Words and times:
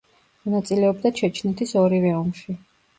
მონაწილეობდა 0.45 1.13
ჩეჩნეთის 1.21 1.77
ორივე 1.85 2.19
ომში. 2.25 2.63